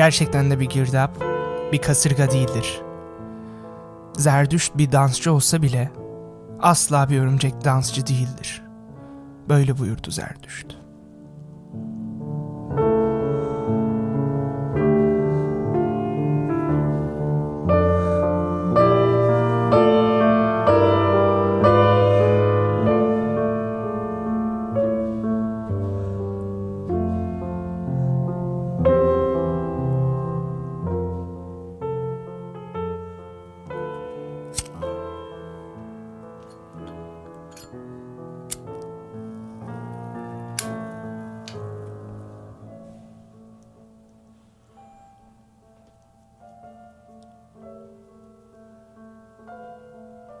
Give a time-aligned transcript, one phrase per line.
[0.00, 1.10] gerçekten de bir girdap,
[1.72, 2.80] bir kasırga değildir.
[4.16, 5.90] Zerdüşt bir dansçı olsa bile
[6.60, 8.62] asla bir örümcek dansçı değildir.
[9.48, 10.79] Böyle buyurdu Zerdüşt.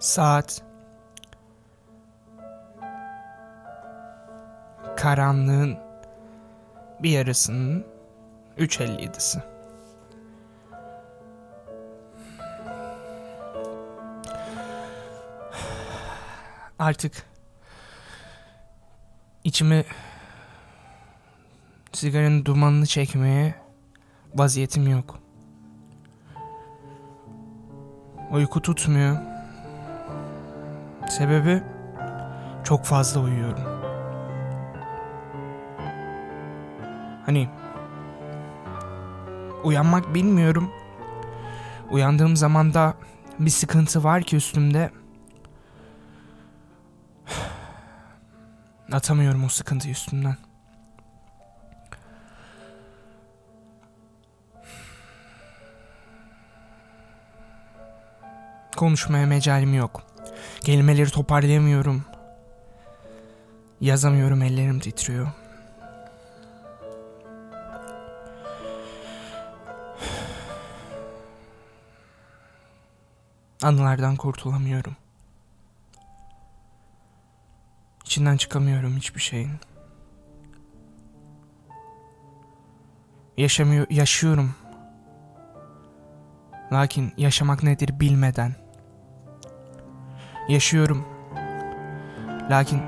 [0.00, 0.62] Saat
[4.96, 5.78] karanlığın
[7.02, 7.86] bir yarısının
[8.58, 9.42] 3.57'si.
[16.78, 17.26] Artık
[19.44, 19.84] içimi
[21.92, 23.54] sigaranın dumanını çekmeye
[24.34, 25.18] vaziyetim yok.
[28.30, 29.39] Uyku tutmuyor.
[31.10, 31.62] Sebebi
[32.64, 33.64] çok fazla uyuyorum.
[37.26, 37.48] Hani
[39.64, 40.70] uyanmak bilmiyorum.
[41.90, 42.94] Uyandığım zaman da
[43.38, 44.90] bir sıkıntı var ki üstümde.
[48.92, 50.36] Atamıyorum o sıkıntıyı üstümden.
[58.76, 60.09] Konuşmaya mecalim yok.
[60.64, 62.04] Kelimeleri toparlayamıyorum.
[63.80, 65.28] Yazamıyorum ellerim titriyor.
[73.62, 74.96] Anılardan kurtulamıyorum.
[78.04, 79.50] İçinden çıkamıyorum hiçbir şeyin.
[83.36, 84.54] Yaşamıyor, yaşıyorum.
[86.72, 88.54] Lakin yaşamak nedir bilmeden.
[90.48, 91.04] Yaşıyorum.
[92.50, 92.82] Lakin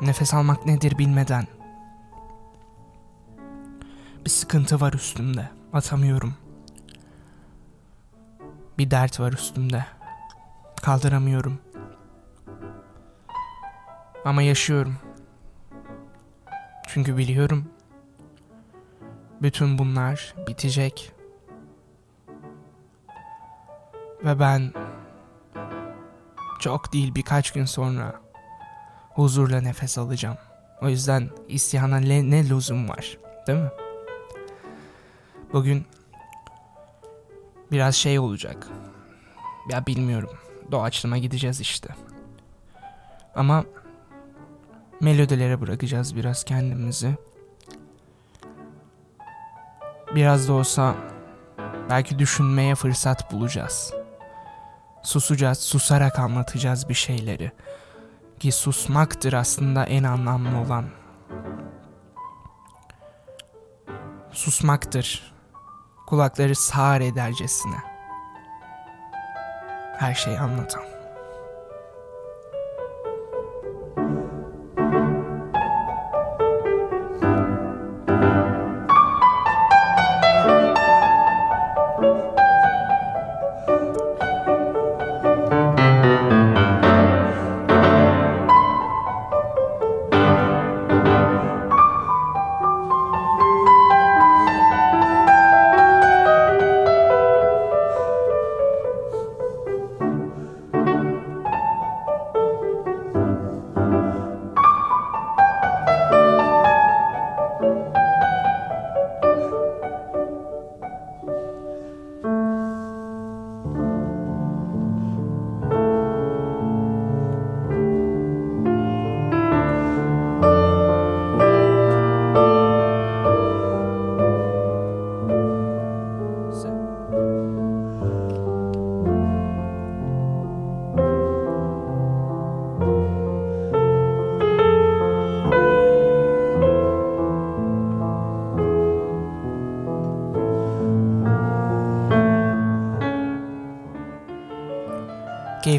[0.00, 1.46] nefes almak nedir bilmeden.
[4.24, 5.48] Bir sıkıntı var üstümde.
[5.72, 6.34] Atamıyorum.
[8.78, 9.86] Bir dert var üstümde.
[10.82, 11.58] Kaldıramıyorum.
[14.24, 14.96] Ama yaşıyorum.
[16.88, 17.64] Çünkü biliyorum.
[19.42, 21.13] Bütün bunlar bitecek.
[24.24, 24.72] Ve ben
[26.60, 28.20] çok değil birkaç gün sonra
[29.14, 30.36] huzurla nefes alacağım.
[30.82, 33.70] O yüzden isyana ne, ne lüzum var değil mi?
[35.52, 35.86] Bugün
[37.72, 38.68] biraz şey olacak.
[39.70, 40.30] Ya bilmiyorum.
[40.70, 41.88] Doğaçlama gideceğiz işte.
[43.34, 43.64] Ama
[45.00, 47.16] melodilere bırakacağız biraz kendimizi.
[50.14, 50.94] Biraz da olsa
[51.90, 54.03] belki düşünmeye fırsat bulacağız.
[55.04, 57.52] Susacağız, susarak anlatacağız bir şeyleri.
[58.40, 60.84] Ki susmaktır aslında en anlamlı olan.
[64.32, 65.34] Susmaktır.
[66.06, 67.76] Kulakları sağır edercesine.
[69.98, 70.93] Her şeyi anlatan.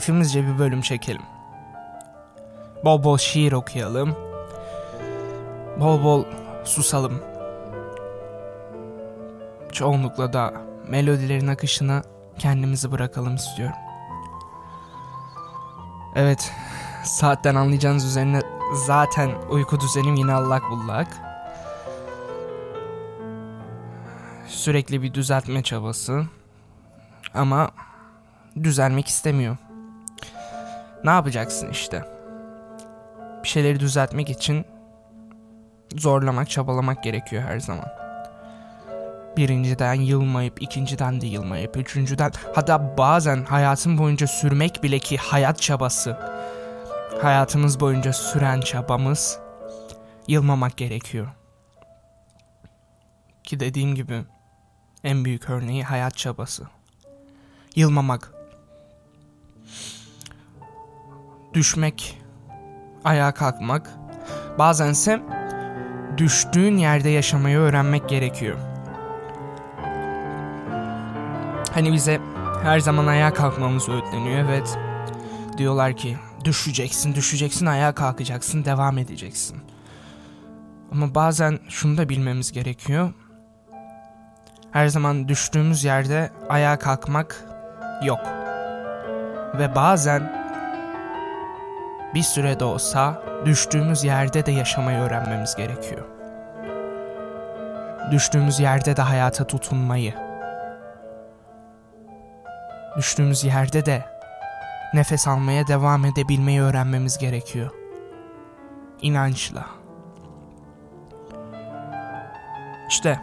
[0.05, 1.21] Keyfimizce bir bölüm çekelim.
[2.83, 4.15] Bol bol şiir okuyalım.
[5.79, 6.25] Bol bol
[6.63, 7.21] susalım.
[9.71, 10.53] çoğunlukla da
[10.87, 12.03] melodilerin akışına
[12.39, 13.75] kendimizi bırakalım istiyorum.
[16.15, 16.51] Evet,
[17.03, 18.41] saatten anlayacağınız üzerine
[18.73, 21.07] zaten uyku düzenim yine allak bullak.
[24.47, 26.25] Sürekli bir düzeltme çabası.
[27.33, 27.69] Ama
[28.63, 29.57] düzelmek istemiyor.
[31.05, 32.03] Ne yapacaksın işte?
[33.43, 34.65] Bir şeyleri düzeltmek için
[35.95, 37.85] zorlamak, çabalamak gerekiyor her zaman.
[39.37, 46.17] Birinciden yılmayıp, ikinciden de yılmayıp, üçüncüden hatta bazen hayatın boyunca sürmek bile ki hayat çabası.
[47.21, 49.39] Hayatımız boyunca süren çabamız
[50.27, 51.27] yılmamak gerekiyor.
[53.43, 54.23] Ki dediğim gibi
[55.03, 56.63] en büyük örneği hayat çabası.
[57.75, 58.31] Yılmamak.
[61.55, 62.21] Düşmek,
[63.03, 63.89] ayağa kalkmak,
[64.59, 65.21] bazense
[66.17, 68.57] düştüğün yerde yaşamayı öğrenmek gerekiyor.
[71.73, 72.19] Hani bize
[72.63, 74.49] her zaman ayağa kalkmamız öğütleniyor.
[74.49, 74.77] Evet.
[75.57, 79.57] Diyorlar ki düşeceksin, düşeceksin, ayağa kalkacaksın, devam edeceksin.
[80.91, 83.13] Ama bazen şunu da bilmemiz gerekiyor.
[84.71, 87.45] Her zaman düştüğümüz yerde ayağa kalkmak
[88.03, 88.19] yok.
[89.59, 90.44] Ve bazen
[92.15, 96.05] bir süre de olsa düştüğümüz yerde de yaşamayı öğrenmemiz gerekiyor.
[98.11, 100.13] Düştüğümüz yerde de hayata tutunmayı.
[102.97, 104.05] Düştüğümüz yerde de
[104.93, 107.71] nefes almaya devam edebilmeyi öğrenmemiz gerekiyor.
[109.01, 109.65] İnançla.
[112.89, 113.19] İşte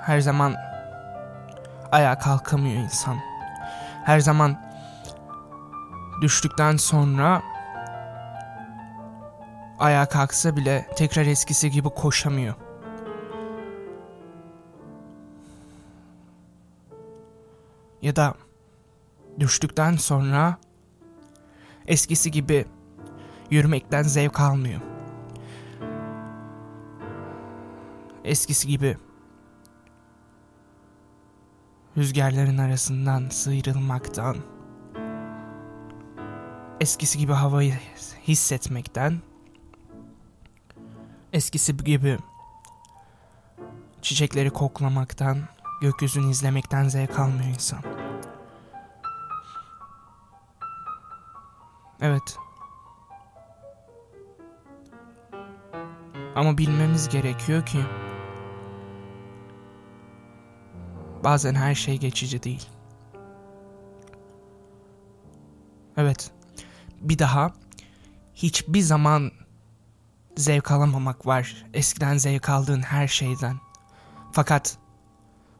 [0.00, 0.54] her zaman
[1.92, 3.16] ayağa kalkamıyor insan.
[4.04, 4.69] Her zaman
[6.20, 7.42] düştükten sonra
[9.78, 12.54] ayağa kalksa bile tekrar eskisi gibi koşamıyor.
[18.02, 18.34] Ya da
[19.40, 20.58] düştükten sonra
[21.86, 22.64] eskisi gibi
[23.50, 24.80] yürümekten zevk almıyor.
[28.24, 28.96] Eskisi gibi
[31.96, 34.36] rüzgarların arasından sıyrılmaktan,
[36.80, 37.74] eskisi gibi havayı
[38.28, 39.18] hissetmekten,
[41.32, 42.18] eskisi gibi
[44.02, 45.38] çiçekleri koklamaktan,
[45.80, 47.82] gökyüzünü izlemekten zevk almıyor insan.
[52.00, 52.38] Evet.
[56.34, 57.78] Ama bilmemiz gerekiyor ki
[61.24, 62.68] bazen her şey geçici değil.
[65.96, 66.32] Evet.
[67.00, 67.52] Bir daha
[68.34, 69.32] hiçbir zaman
[70.36, 71.66] zevk alamamak var.
[71.74, 73.56] Eskiden zevk aldığın her şeyden.
[74.32, 74.78] Fakat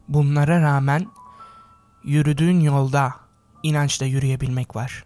[0.08, 1.06] bunlara rağmen
[2.04, 3.14] yürüdüğün yolda
[3.62, 5.04] inançla yürüyebilmek var.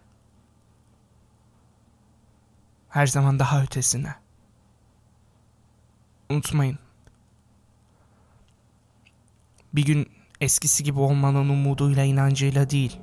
[2.89, 4.15] Her zaman daha ötesine.
[6.29, 6.79] Unutmayın.
[9.73, 10.09] Bir gün
[10.41, 12.99] eskisi gibi olmanın umuduyla inancıyla değil.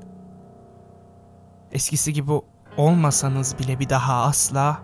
[1.73, 2.33] Eskisi gibi
[2.77, 4.83] olmasanız bile bir daha asla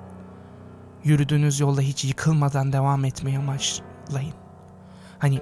[1.04, 4.34] yürüdüğünüz yolda hiç yıkılmadan devam etmeyi amaçlayın.
[5.18, 5.40] Hani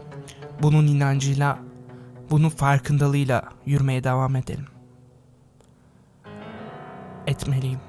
[0.62, 1.58] bunun inancıyla,
[2.30, 4.66] bunun farkındalığıyla yürümeye devam edelim.
[7.26, 7.80] Etmeliyim.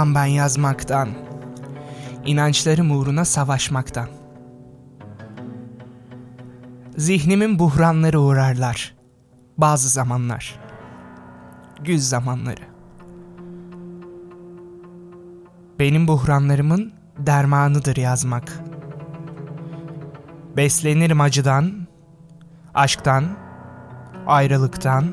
[0.00, 1.08] Yorulmam ben yazmaktan,
[2.24, 4.08] inançlarım uğruna savaşmaktan.
[6.96, 8.94] Zihnimin buhranları uğrarlar,
[9.58, 10.60] bazı zamanlar,
[11.84, 12.62] güz zamanları.
[15.78, 18.60] Benim buhranlarımın dermanıdır yazmak.
[20.56, 21.86] Beslenirim acıdan,
[22.74, 23.24] aşktan,
[24.26, 25.04] ayrılıktan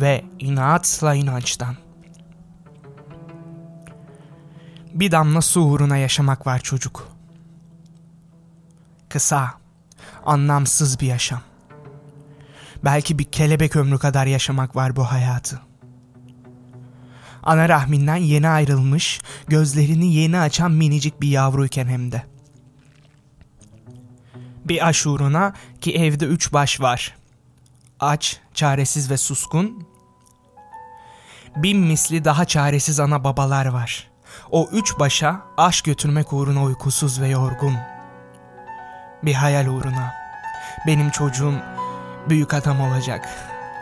[0.00, 1.87] ve inatla inançtan.
[4.94, 7.08] Bir damla su uğruna yaşamak var çocuk.
[9.08, 9.54] Kısa,
[10.26, 11.40] anlamsız bir yaşam.
[12.84, 15.60] Belki bir kelebek ömrü kadar yaşamak var bu hayatı.
[17.42, 22.22] Ana rahminden yeni ayrılmış, gözlerini yeni açan minicik bir yavruyken hem de.
[24.64, 27.16] Bir aşuruna ki evde üç baş var.
[28.00, 29.88] Aç, çaresiz ve suskun.
[31.56, 34.10] Bin misli daha çaresiz ana babalar var.
[34.50, 37.74] O üç başa aş götürmek uğruna uykusuz ve yorgun.
[39.22, 40.14] Bir hayal uğruna.
[40.86, 41.54] Benim çocuğum
[42.28, 43.28] büyük adam olacak.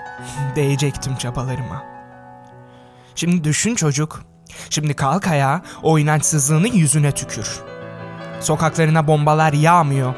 [0.56, 1.84] Değecektim çabalarıma.
[3.14, 4.22] Şimdi düşün çocuk.
[4.70, 7.60] Şimdi kalk ayağa o inançsızlığını yüzüne tükür.
[8.40, 10.14] Sokaklarına bombalar yağmıyor.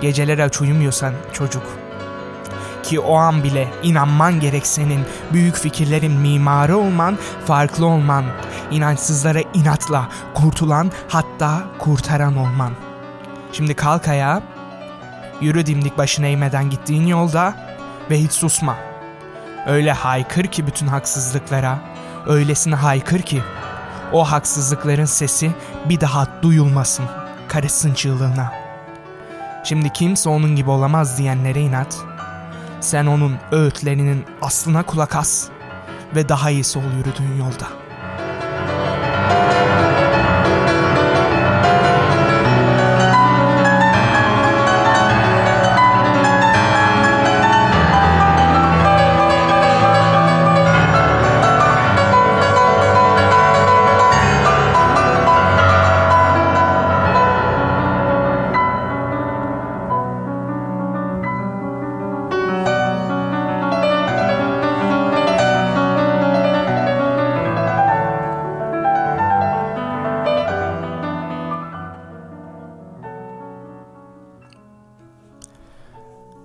[0.00, 1.83] Geceleri aç uyumuyorsan çocuk.
[2.84, 5.04] Ki o an bile inanman gerek senin.
[5.32, 8.24] Büyük fikirlerin mimarı olman, farklı olman.
[8.70, 12.72] inançsızlara inatla kurtulan hatta kurtaran olman.
[13.52, 14.42] Şimdi kalk ayağa.
[15.40, 17.54] Yürü dimdik başına eğmeden gittiğin yolda
[18.10, 18.76] ve hiç susma.
[19.66, 21.78] Öyle haykır ki bütün haksızlıklara,
[22.26, 23.42] öylesine haykır ki
[24.12, 25.50] o haksızlıkların sesi
[25.88, 27.04] bir daha duyulmasın
[27.48, 28.52] karısın çığlığına.
[29.64, 31.96] Şimdi kimse onun gibi olamaz diyenlere inat.
[32.84, 35.48] Sen onun öğütlerinin aslına kulak as
[36.14, 37.83] ve daha iyisi ol yürüdüğün yolda.''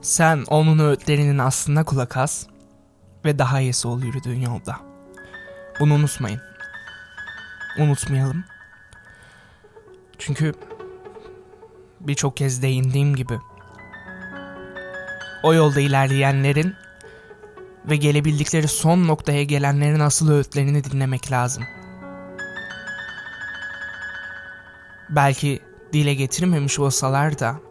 [0.09, 2.45] Sen onun öğütlerinin aslına kulak as
[3.25, 4.75] ve daha iyisi ol yürüdüğün yolda.
[5.79, 6.41] Bunu unutmayın.
[7.79, 8.43] Unutmayalım.
[10.17, 10.53] Çünkü
[11.99, 13.39] birçok kez değindiğim gibi
[15.43, 16.75] o yolda ilerleyenlerin
[17.85, 21.63] ve gelebildikleri son noktaya gelenlerin asıl öğütlerini dinlemek lazım.
[25.09, 25.59] Belki
[25.93, 27.68] dile getirmemiş olsalar da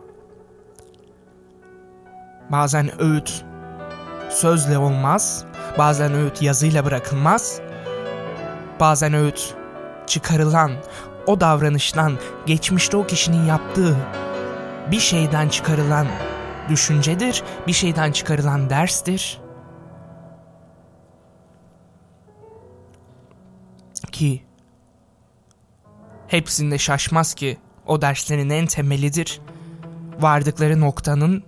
[2.52, 3.44] Bazen öğüt
[4.30, 5.44] sözle olmaz,
[5.78, 7.60] bazen öğüt yazıyla bırakılmaz.
[8.80, 9.54] Bazen öğüt
[10.06, 10.72] çıkarılan
[11.26, 13.96] o davranıştan, geçmişte o kişinin yaptığı
[14.90, 16.06] bir şeyden çıkarılan
[16.68, 19.40] düşüncedir, bir şeyden çıkarılan derstir.
[24.12, 24.42] Ki
[26.26, 29.40] hepsinde şaşmaz ki o derslerin en temelidir.
[30.20, 31.44] Vardıkları noktanın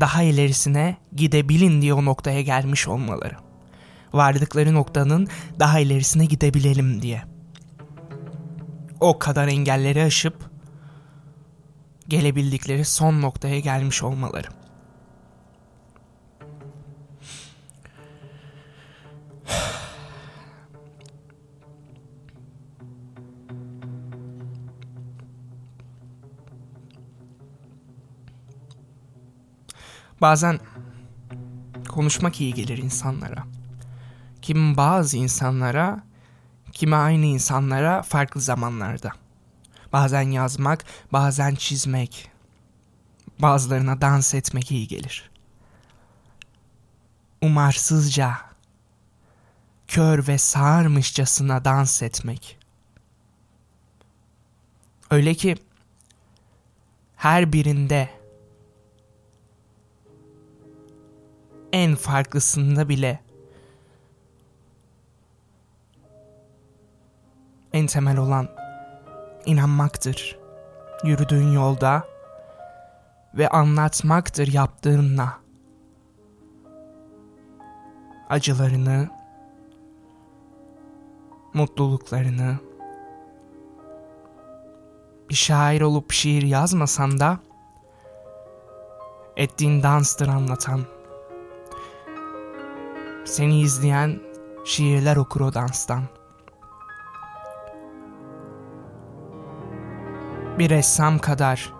[0.00, 3.36] daha ilerisine gidebilin diye o noktaya gelmiş olmaları.
[4.12, 7.22] Vardıkları noktanın daha ilerisine gidebilelim diye.
[9.00, 10.50] O kadar engelleri aşıp
[12.08, 14.63] gelebildikleri son noktaya gelmiş olmaları.
[30.24, 30.60] Bazen
[31.88, 33.44] konuşmak iyi gelir insanlara.
[34.42, 36.02] Kim bazı insanlara,
[36.72, 39.12] kimi aynı insanlara farklı zamanlarda.
[39.92, 42.30] Bazen yazmak, bazen çizmek,
[43.38, 45.30] bazılarına dans etmek iyi gelir.
[47.42, 48.36] Umarsızca,
[49.88, 52.58] kör ve sağırmışçasına dans etmek.
[55.10, 55.56] Öyle ki
[57.16, 58.23] her birinde
[61.74, 63.20] en farklısında bile
[67.72, 68.48] en temel olan
[69.46, 70.38] inanmaktır.
[71.04, 72.04] Yürüdüğün yolda
[73.34, 75.38] ve anlatmaktır yaptığınla.
[78.28, 79.08] Acılarını,
[81.54, 82.58] mutluluklarını,
[85.30, 87.38] bir şair olup şiir yazmasan da
[89.36, 90.80] ettiğin danstır anlatan.
[93.34, 94.20] Seni izleyen
[94.64, 96.02] şiirler okur o danstan.
[100.58, 101.72] Bir ressam kadar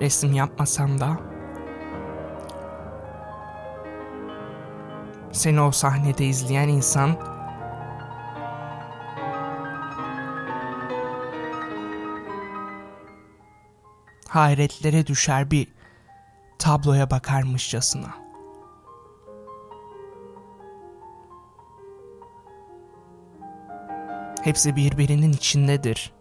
[0.00, 1.20] resim yapmasam da
[5.32, 7.16] seni o sahnede izleyen insan
[14.28, 15.68] hayretlere düşer bir
[16.58, 18.17] tabloya bakarmışçasına.
[24.48, 26.12] Hepsi birbirinin içindedir.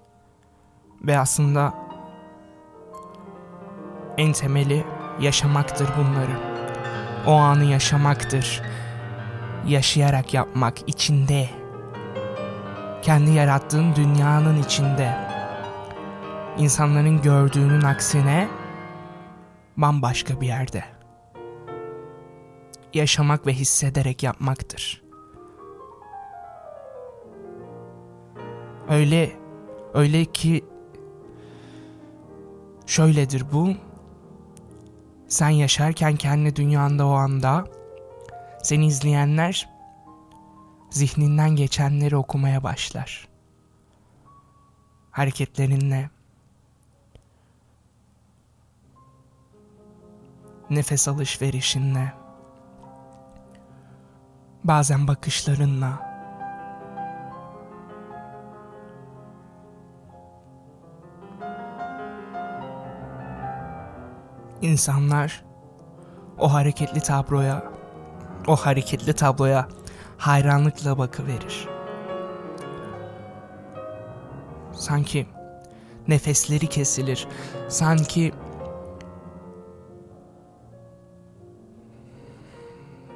[1.01, 1.73] Ve aslında
[4.17, 4.85] en temeli
[5.21, 6.39] yaşamaktır bunları.
[7.27, 8.61] O anı yaşamaktır.
[9.67, 11.49] Yaşayarak yapmak içinde.
[13.01, 15.17] Kendi yarattığın dünyanın içinde.
[16.57, 18.47] İnsanların gördüğünün aksine
[19.77, 20.83] bambaşka bir yerde.
[22.93, 25.06] Yaşamak ve hissederek yapmaktır.
[28.89, 29.31] Öyle
[29.93, 30.65] öyle ki
[32.85, 33.73] şöyledir bu.
[35.27, 37.65] Sen yaşarken kendi dünyanda o anda
[38.63, 39.69] seni izleyenler
[40.89, 43.27] zihninden geçenleri okumaya başlar.
[45.11, 46.09] Hareketlerinle,
[50.69, 52.13] nefes alışverişinle,
[54.63, 56.06] bazen bakışlarınla,
[64.61, 65.43] insanlar
[66.37, 67.63] o hareketli tabloya,
[68.47, 69.67] o hareketli tabloya
[70.17, 71.67] hayranlıkla bakıverir.
[74.73, 75.27] Sanki
[76.07, 77.27] nefesleri kesilir.
[77.67, 78.33] Sanki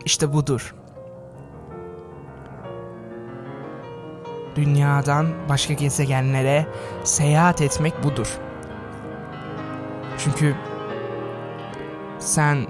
[0.05, 0.75] işte budur.
[4.55, 6.67] Dünyadan başka gezegenlere
[7.03, 8.39] seyahat etmek budur.
[10.17, 10.55] Çünkü
[12.21, 12.67] sen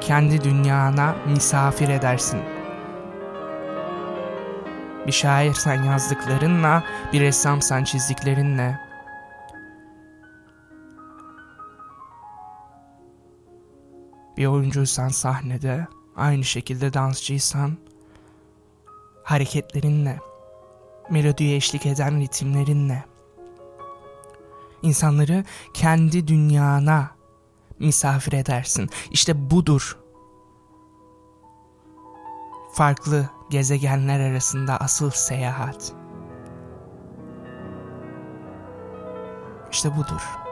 [0.00, 2.40] kendi dünyana misafir edersin.
[5.06, 8.80] Bir şairsen yazdıklarınla, bir ressamsan çizdiklerinle.
[14.36, 15.86] Bir oyuncuysan sahnede,
[16.16, 17.76] aynı şekilde dansçıysan
[19.22, 20.18] hareketlerinle,
[21.10, 23.04] melodiye eşlik eden ritimlerinle.
[24.82, 27.10] İnsanları kendi dünyana
[27.78, 28.90] misafir edersin.
[29.10, 29.98] İşte budur.
[32.72, 35.92] Farklı gezegenler arasında asıl seyahat.
[39.72, 40.43] İşte budur.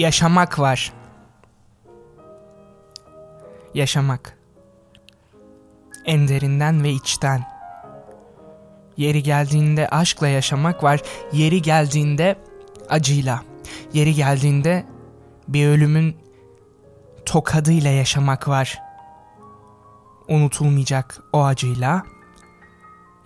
[0.00, 0.92] Yaşamak var.
[3.74, 4.38] Yaşamak.
[6.04, 7.44] En derinden ve içten.
[8.96, 11.00] Yeri geldiğinde aşkla yaşamak var.
[11.32, 12.36] Yeri geldiğinde
[12.88, 13.42] acıyla.
[13.92, 14.86] Yeri geldiğinde
[15.48, 16.16] bir ölümün
[17.26, 18.78] tokadıyla yaşamak var.
[20.28, 22.02] Unutulmayacak o acıyla.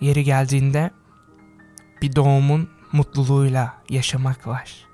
[0.01, 0.91] Yeri geldiğinde
[2.01, 4.84] bir doğumun mutluluğuyla yaşamak var.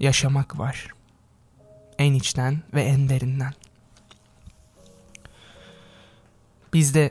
[0.00, 0.88] Yaşamak var.
[1.98, 3.52] En içten ve en derinden.
[6.72, 7.10] Bizde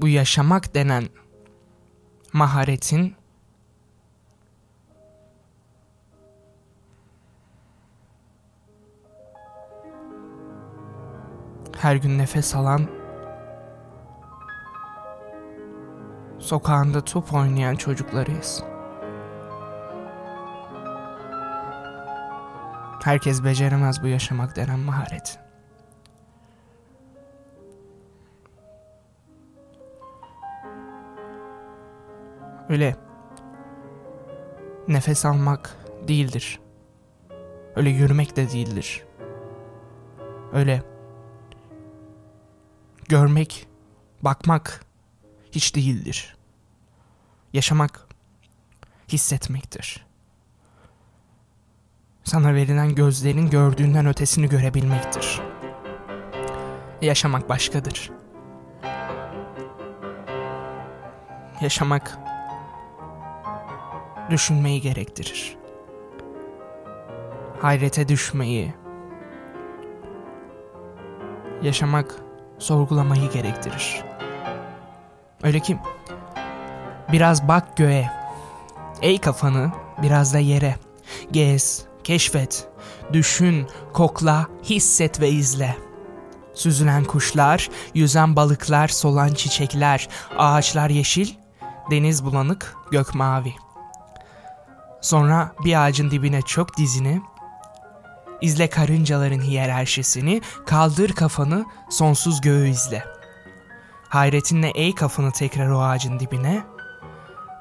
[0.00, 1.08] bu yaşamak denen
[2.32, 3.16] maharetin
[11.80, 12.86] her gün nefes alan,
[16.38, 18.69] sokağında top oynayan çocuklarıyız.
[23.04, 25.38] Herkes beceremez bu yaşamak denen maharet.
[32.68, 32.96] Öyle
[34.88, 35.76] nefes almak
[36.08, 36.60] değildir.
[37.76, 39.04] Öyle yürümek de değildir.
[40.52, 40.82] Öyle
[43.08, 43.68] görmek,
[44.22, 44.84] bakmak
[45.52, 46.36] hiç değildir.
[47.52, 48.06] Yaşamak
[49.08, 50.09] hissetmektir
[52.30, 55.40] sana verilen gözlerin gördüğünden ötesini görebilmektir.
[57.02, 58.10] Yaşamak başkadır.
[61.60, 62.18] Yaşamak
[64.30, 65.56] düşünmeyi gerektirir.
[67.60, 68.74] hayrete düşmeyi,
[71.62, 72.14] yaşamak
[72.58, 74.04] sorgulamayı gerektirir.
[75.42, 75.78] Öyle ki
[77.12, 78.10] biraz bak göğe,
[79.02, 80.74] ey kafanı biraz da yere,
[81.30, 82.68] gez, keşfet,
[83.12, 85.76] düşün, kokla, hisset ve izle.
[86.54, 90.08] Süzülen kuşlar, yüzen balıklar, solan çiçekler,
[90.38, 91.34] ağaçlar yeşil,
[91.90, 93.54] deniz bulanık, gök mavi.
[95.00, 97.22] Sonra bir ağacın dibine çok dizini,
[98.40, 103.04] izle karıncaların hiyerarşisini, kaldır kafanı, sonsuz göğü izle.
[104.08, 106.62] Hayretinle ey kafanı tekrar o ağacın dibine,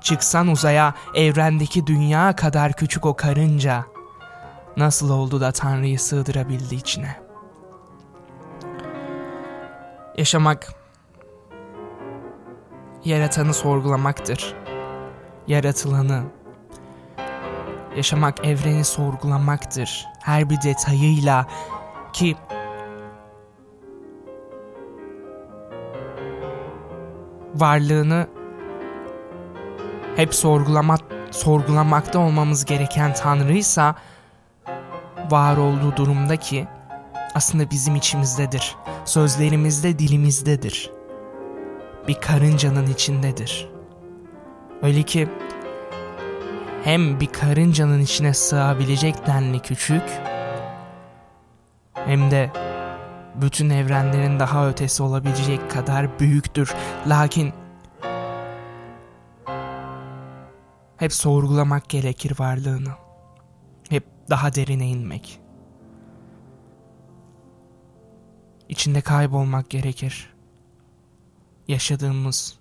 [0.01, 3.85] çıksan uzaya evrendeki dünya kadar küçük o karınca,
[4.79, 7.15] nasıl oldu da Tanrı'yı sığdırabildi içine?
[10.17, 10.73] Yaşamak,
[13.05, 14.55] yaratanı sorgulamaktır.
[15.47, 16.23] Yaratılanı,
[17.95, 20.07] yaşamak evreni sorgulamaktır.
[20.19, 21.47] Her bir detayıyla
[22.13, 22.37] ki
[27.55, 28.27] varlığını
[30.15, 30.99] hep sorgulamak
[31.31, 33.95] sorgulamakta olmamız gereken Tanrıysa
[35.31, 36.67] var olduğu durumdaki
[37.35, 38.75] aslında bizim içimizdedir.
[39.05, 40.91] Sözlerimizde, dilimizdedir.
[42.07, 43.69] Bir karıncanın içindedir.
[44.81, 45.29] Öyle ki
[46.83, 50.03] hem bir karıncanın içine sığabilecek denli küçük
[51.93, 52.49] hem de
[53.35, 56.75] bütün evrenlerin daha ötesi olabilecek kadar büyüktür.
[57.07, 57.53] Lakin
[60.97, 63.08] hep sorgulamak gerekir varlığını.
[64.29, 65.39] Daha derine inmek.
[68.69, 70.33] İçinde kaybolmak gerekir.
[71.67, 72.59] Yaşadığımız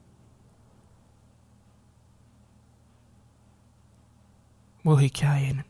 [4.85, 5.68] bu hikayenin.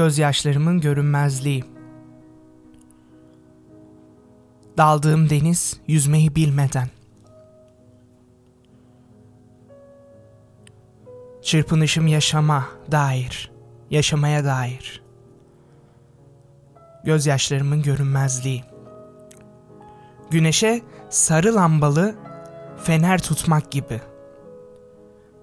[0.00, 1.64] Gözyaşlarımın görünmezliği.
[4.78, 6.88] Daldığım deniz yüzmeyi bilmeden.
[11.42, 13.52] Çırpınışım yaşama dair,
[13.90, 15.02] yaşamaya dair.
[17.04, 18.64] Gözyaşlarımın görünmezliği.
[20.30, 22.14] Güneşe sarı lambalı
[22.84, 24.00] fener tutmak gibi.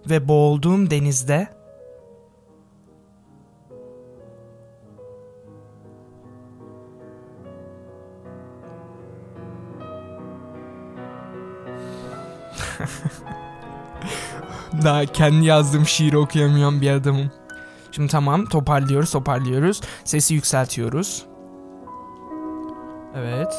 [0.10, 1.57] Ve boğulduğum denizde
[14.88, 17.32] Daha kendi yazdığım şiiri okuyamayan bir adamım.
[17.92, 19.82] Şimdi tamam toparlıyoruz toparlıyoruz.
[20.04, 21.26] Sesi yükseltiyoruz.
[23.16, 23.54] Evet.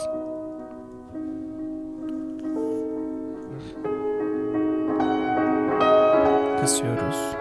[6.60, 7.16] Kısıyoruz.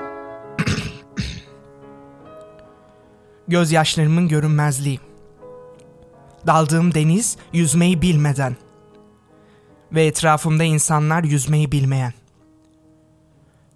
[3.48, 5.00] Gözyaşlarımın görünmezliği.
[6.48, 8.56] Daldığım deniz yüzmeyi bilmeden
[9.92, 12.14] ve etrafımda insanlar yüzmeyi bilmeyen.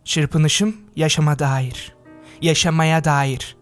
[0.06, 1.96] Çırpınışım yaşama dair,
[2.42, 3.58] yaşamaya dair.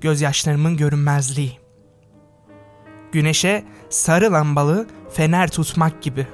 [0.00, 1.58] Gözyaşlarımın görünmezliği.
[3.12, 6.26] Güneşe sarı lambalı fener tutmak gibi.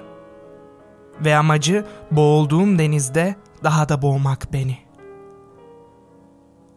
[1.25, 4.79] Ve amacı boğulduğum denizde daha da boğmak beni.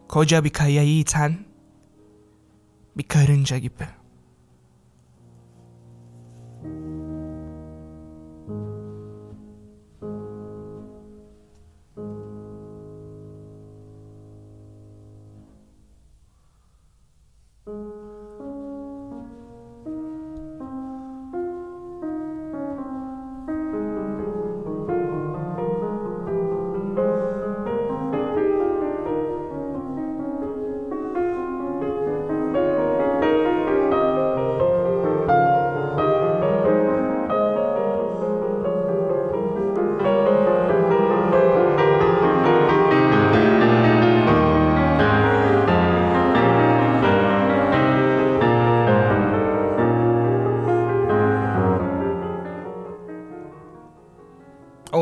[0.08, 1.38] Koca bir kayayı iten
[2.96, 3.99] bir karınca gibi.''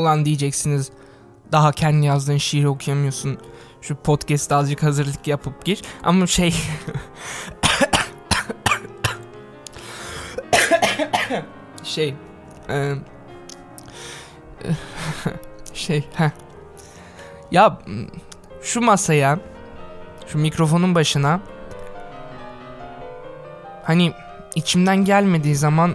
[0.08, 0.90] Lan diyeceksiniz
[1.52, 3.38] daha kendi yazdığın şiiri okuyamıyorsun.
[3.80, 5.82] Şu podcast azıcık hazırlık yapıp gir.
[6.02, 6.54] Ama şey...
[11.84, 12.14] şey...
[12.68, 12.94] E,
[15.74, 16.04] şey...
[16.14, 16.30] Heh.
[17.50, 17.78] Ya
[18.62, 19.38] şu masaya,
[20.26, 21.40] şu mikrofonun başına
[23.84, 24.12] hani
[24.54, 25.94] içimden gelmediği zaman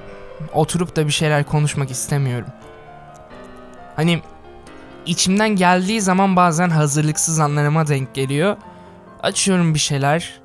[0.53, 2.47] oturup da bir şeyler konuşmak istemiyorum.
[3.95, 4.21] Hani
[5.05, 8.57] içimden geldiği zaman bazen hazırlıksız anlarıma denk geliyor.
[9.21, 10.41] Açıyorum bir şeyler.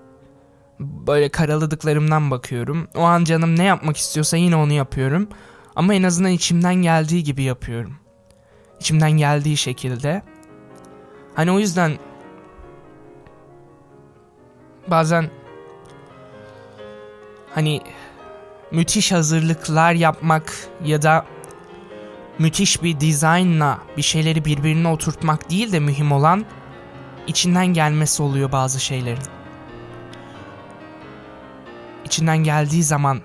[0.80, 2.88] Böyle karaladıklarımdan bakıyorum.
[2.94, 5.28] O an canım ne yapmak istiyorsa yine onu yapıyorum.
[5.76, 7.96] Ama en azından içimden geldiği gibi yapıyorum.
[8.80, 10.22] İçimden geldiği şekilde.
[11.34, 11.92] Hani o yüzden
[14.87, 15.30] bazen
[17.54, 17.80] hani
[18.72, 20.52] müthiş hazırlıklar yapmak
[20.84, 21.24] ya da
[22.38, 26.44] müthiş bir dizaynla bir şeyleri birbirine oturtmak değil de mühim olan
[27.27, 29.22] içinden gelmesi oluyor bazı şeylerin.
[32.05, 33.20] İçinden geldiği zaman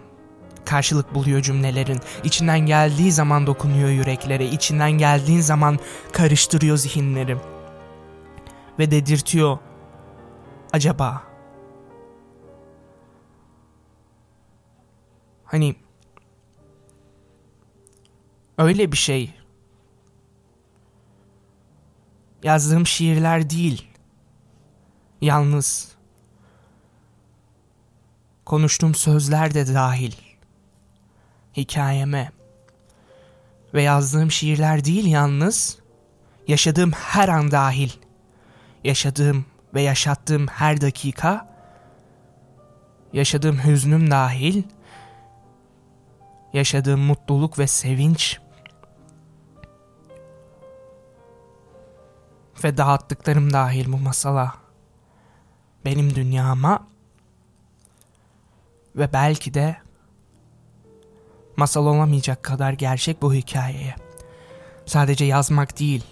[0.65, 1.99] karşılık buluyor cümlelerin.
[2.23, 4.45] İçinden geldiği zaman dokunuyor yüreklere.
[4.45, 5.80] İçinden geldiğin zaman
[6.12, 7.38] karıştırıyor zihinleri.
[8.80, 9.58] Ve dedirtiyor.
[10.73, 11.34] Acaba
[15.54, 15.76] Hani
[18.58, 19.34] öyle bir şey.
[22.44, 23.88] Yazdığım şiirler değil.
[25.22, 25.96] Yalnız
[28.46, 30.13] konuştuğum sözler de dahil
[31.58, 32.32] hikayeme
[33.74, 35.78] ve yazdığım şiirler değil yalnız
[36.48, 37.89] yaşadığım her an dahil
[38.84, 41.54] yaşadığım ve yaşattığım her dakika
[43.13, 44.63] yaşadığım hüznüm dahil
[46.54, 48.39] yaşadığım mutluluk ve sevinç
[52.63, 54.54] ve dağıttıklarım dahil bu masala
[55.86, 56.88] benim dünyama
[58.95, 59.78] ve belki de
[61.56, 63.95] masal olamayacak kadar gerçek bu hikayeye.
[64.86, 66.06] Sadece yazmak değil,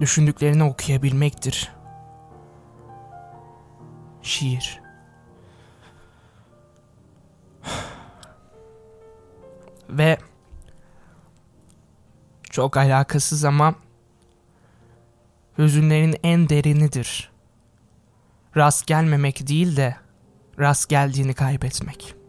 [0.00, 1.72] düşündüklerini okuyabilmektir.
[4.22, 4.82] Şiir.
[9.88, 10.18] Ve
[12.52, 13.74] çok alakasız ama
[15.58, 17.32] hüzünlerin en derinidir.
[18.56, 19.96] Rast gelmemek değil de
[20.58, 22.21] rast geldiğini kaybetmek.''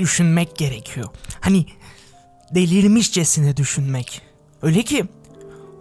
[0.00, 1.08] Düşünmek gerekiyor.
[1.40, 1.66] Hani
[2.54, 4.22] delirmişçesine düşünmek.
[4.62, 5.06] Öyle ki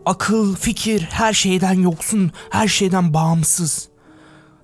[0.05, 3.89] akıl, fikir her şeyden yoksun, her şeyden bağımsız.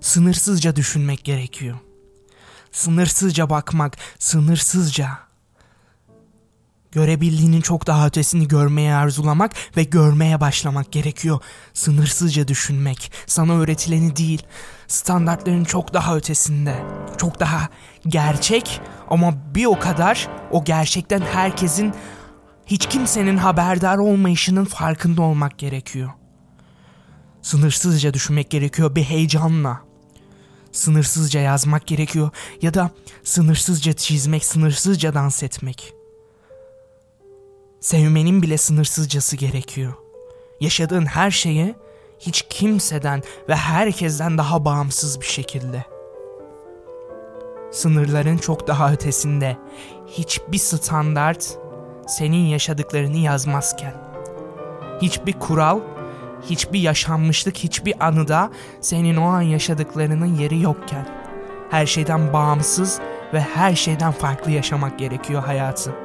[0.02, 1.78] Sınırsızca düşünmek gerekiyor.
[2.72, 5.25] Sınırsızca bakmak, sınırsızca.
[6.96, 11.40] Görebildiğinin çok daha ötesini görmeye arzulamak ve görmeye başlamak gerekiyor.
[11.74, 14.44] Sınırsızca düşünmek, sana öğretileni değil,
[14.88, 16.84] standartların çok daha ötesinde.
[17.18, 17.70] Çok daha
[18.08, 21.94] gerçek ama bir o kadar o gerçekten herkesin
[22.66, 26.10] hiç kimsenin haberdar olmayışının farkında olmak gerekiyor.
[27.42, 29.82] Sınırsızca düşünmek gerekiyor bir heyecanla.
[30.72, 32.30] Sınırsızca yazmak gerekiyor
[32.62, 32.92] ya da
[33.24, 35.95] sınırsızca çizmek, sınırsızca dans etmek.
[37.86, 39.94] Sevmenin bile sınırsızcası gerekiyor.
[40.60, 41.76] Yaşadığın her şeye
[42.20, 45.86] hiç kimseden ve herkesten daha bağımsız bir şekilde.
[47.72, 49.58] Sınırların çok daha ötesinde
[50.08, 51.58] hiçbir standart
[52.08, 53.94] senin yaşadıklarını yazmazken,
[55.02, 55.80] hiçbir kural,
[56.50, 61.08] hiçbir yaşanmışlık, hiçbir anıda senin o an yaşadıklarının yeri yokken,
[61.72, 63.00] her şeyden bağımsız
[63.34, 66.05] ve her şeyden farklı yaşamak gerekiyor hayatı.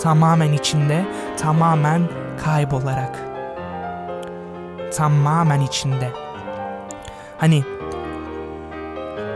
[0.00, 1.04] Tamamen içinde,
[1.36, 2.02] tamamen
[2.44, 3.26] kaybolarak
[4.96, 6.12] tamamen içinde.
[7.38, 7.64] Hani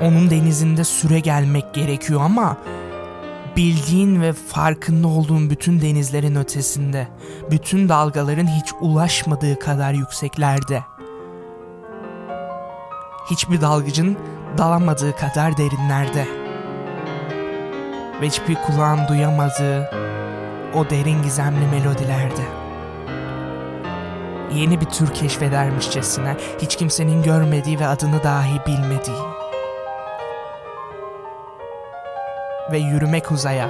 [0.01, 2.57] onun denizinde süre gelmek gerekiyor ama
[3.57, 7.09] bildiğin ve farkında olduğun bütün denizlerin ötesinde,
[7.51, 10.85] bütün dalgaların hiç ulaşmadığı kadar yükseklerde.
[13.31, 14.19] Hiçbir dalgıcın
[14.59, 16.27] dalamadığı kadar derinlerde.
[18.21, 19.91] ve hiçbir kulağın duyamadığı
[20.75, 22.61] o derin gizemli melodilerde.
[24.55, 29.23] Yeni bir tür keşfedermişçesine hiç kimsenin görmediği ve adını dahi bilmediği.
[32.73, 33.69] Ve yürümek uzaya.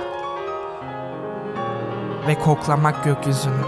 [2.27, 3.65] Ve koklamak gökyüzünü.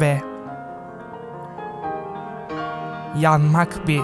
[0.00, 0.22] Ve
[3.18, 4.02] yanmak bir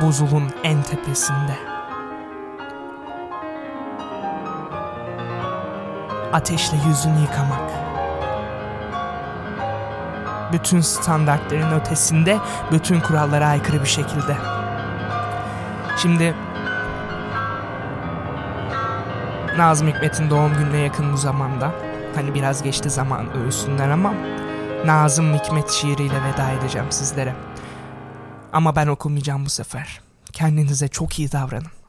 [0.00, 1.69] buzulun en tepesinde.
[6.32, 7.70] Ateşle yüzünü yıkamak.
[10.52, 12.38] Bütün standartların ötesinde,
[12.72, 14.36] bütün kurallara aykırı bir şekilde.
[15.96, 16.34] Şimdi
[19.56, 21.70] Nazım Hikmet'in doğum gününe yakın bu zamanda.
[22.14, 24.14] Hani biraz geçti zaman öğüsünden ama
[24.84, 27.34] Nazım Hikmet şiiriyle veda edeceğim sizlere.
[28.52, 30.00] Ama ben okumayacağım bu sefer.
[30.32, 31.79] Kendinize çok iyi davranın.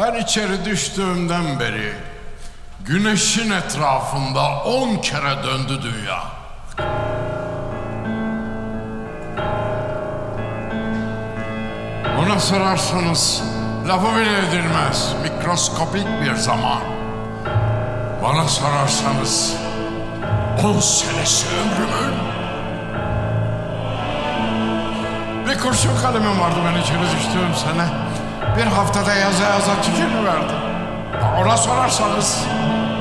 [0.00, 1.92] Ben içeri düştüğümden beri
[2.84, 6.22] güneşin etrafında on kere döndü dünya.
[12.18, 13.42] Ona sorarsanız
[13.88, 16.80] lafı bile edilmez mikroskopik bir zaman.
[18.22, 19.56] Bana sorarsanız
[20.64, 22.14] on senesi ömrümün.
[25.48, 28.09] Bir kurşun kalemim vardı ben içeri düştüğüm sene.
[28.56, 30.52] Bir haftada yaza yaza tükeniverdi.
[31.40, 32.44] Ona sorarsanız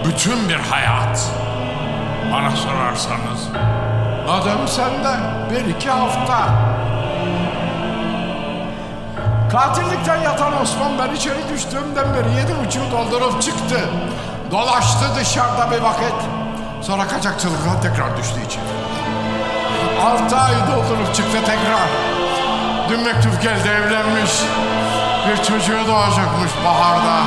[0.06, 1.32] bütün bir hayat.
[2.34, 3.48] Bana sorarsanız
[4.30, 5.16] adam sende
[5.52, 6.50] bir iki hafta.
[9.52, 13.80] Katillikten yatan Osman ben içeri düştüğümden beri yedi buçuğu doldurup çıktı.
[14.52, 16.16] Dolaştı dışarıda bir vakit.
[16.82, 18.64] Sonra kaçakçılıkla tekrar düştü içeri.
[20.06, 21.90] Altı ay doldurup çıktı tekrar.
[22.90, 24.32] Dün mektup geldi evlenmiş.
[25.28, 27.18] Bir çocuğu doğacakmış baharda.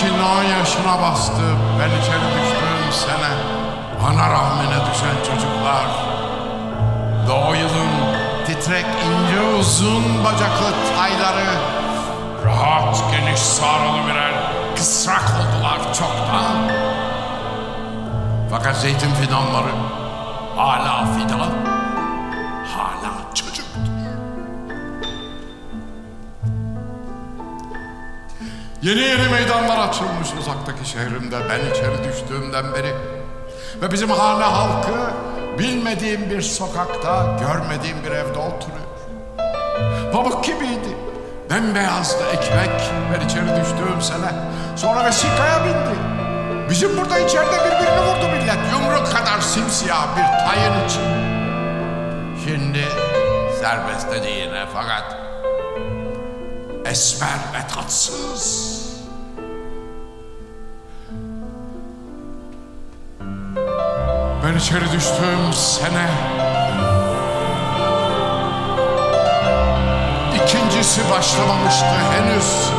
[0.00, 1.42] Şimdi on yaşına bastı.
[1.80, 3.32] Ben içeri düştüğüm sene.
[4.06, 5.86] Ana rahmine düşen çocuklar.
[7.48, 7.90] O yılın
[8.46, 11.50] titrek ince uzun bacaklı tayları
[12.46, 14.32] rahat geniş sarılı birer
[14.76, 16.56] kısrak oldular çoktan.
[18.50, 19.72] Fakat zeytin fidanları
[20.56, 21.77] hala fidan,
[28.82, 32.94] Yeni yeni meydanlar açılmış uzaktaki şehrimde ben içeri düştüğümden beri.
[33.82, 35.10] Ve bizim hane halkı
[35.58, 38.88] bilmediğim bir sokakta, görmediğim bir evde oturuyor.
[40.12, 40.96] Pamuk gibiydi.
[41.50, 42.70] Bembeyazdı ekmek
[43.12, 44.32] ben içeri düştüğüm sene.
[44.76, 45.98] Sonra vesikaya bindi.
[46.70, 48.58] Bizim burada içeride birbirini vurdu millet.
[48.72, 51.02] Yumruk kadar simsiyah bir tayın için.
[52.44, 52.84] Şimdi
[53.60, 55.27] serbest yine fakat
[56.90, 58.78] esmer ve tatsız.
[64.44, 66.08] Ben içeri düştüğüm sene
[70.34, 72.77] ikincisi başlamamıştı henüz.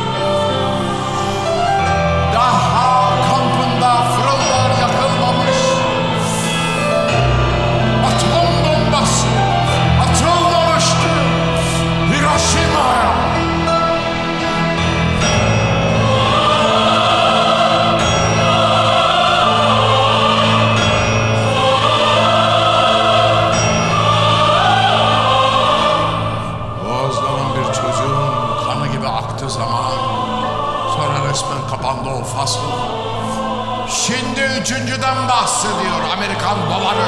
[35.60, 37.06] Bahsediyor Amerikan doları.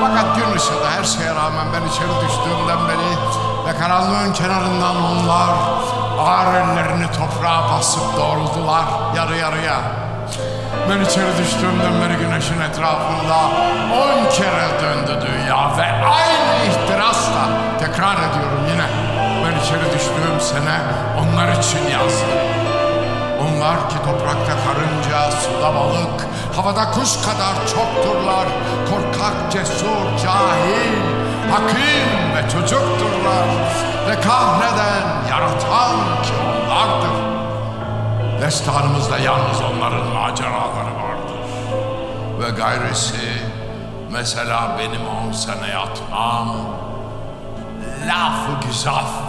[0.00, 3.10] Fakat gün ışığında her şeye rağmen ben içeri düştüğümden beri
[3.66, 5.50] ve karanlığın kenarından onlar
[6.20, 8.84] ağır ellerini toprağa basıp doğruldular
[9.16, 9.80] yarı yarıya.
[10.90, 13.38] Ben içeri düştüğümden beri güneşin etrafında
[13.92, 17.48] on kere döndü dünya ve aynı ihtirasla
[17.78, 18.86] tekrar ediyorum yine.
[19.44, 20.78] Ben içeri düştüğüm sene
[21.20, 22.55] onlar için yazdım.
[23.40, 26.26] Onlar ki toprakta karınca, suda balık,
[26.56, 28.46] havada kuş kadar çokturlar.
[28.90, 30.96] Korkak, cesur, cahil,
[31.50, 33.46] hakim ve çocukturlar.
[34.08, 37.16] Ve kahreden, yaratan ki onlardır.
[38.40, 41.40] Destanımızda yalnız onların maceraları vardır.
[42.40, 43.42] Ve gayrisi
[44.12, 46.48] mesela benim on sene yatmam,
[48.06, 49.25] lafı güzaf